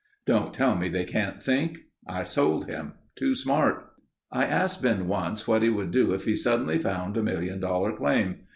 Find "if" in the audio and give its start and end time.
6.15-6.25